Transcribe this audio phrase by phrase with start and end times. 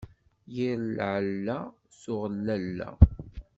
[0.55, 1.57] Yir lɛella
[2.01, 2.89] tuɣ lalla.